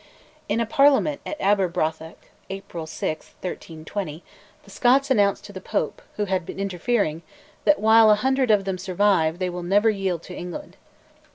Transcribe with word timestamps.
In 0.49 0.59
a 0.59 0.65
Parliament 0.65 1.21
at 1.27 1.39
Aberbrothock 1.39 2.17
(April 2.49 2.87
6, 2.87 3.35
1320) 3.39 4.23
the 4.63 4.71
Scots 4.71 5.11
announced 5.11 5.45
to 5.45 5.53
the 5.53 5.61
Pope, 5.61 6.01
who 6.15 6.25
had 6.25 6.43
been 6.43 6.59
interfering, 6.59 7.21
that, 7.65 7.77
while 7.77 8.09
a 8.09 8.15
hundred 8.15 8.49
of 8.49 8.65
them 8.65 8.79
survive, 8.79 9.37
they 9.37 9.47
will 9.51 9.61
never 9.61 9.91
yield 9.91 10.23
to 10.23 10.35
England. 10.35 10.75